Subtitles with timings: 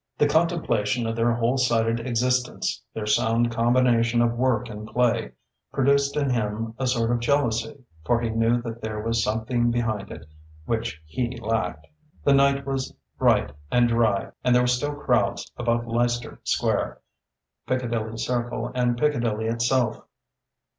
[0.17, 5.33] The contemplation of their whole sided existence, their sound combination of work and play,
[5.71, 10.09] produced in him a sort of jealousy, for he knew that there was something behind
[10.09, 10.25] it,
[10.65, 11.85] which he lacked.
[12.23, 16.99] The night was bright and dry and there were still crowds about Leicester Square,
[17.67, 20.03] Piccadilly Circle and Piccadilly itself.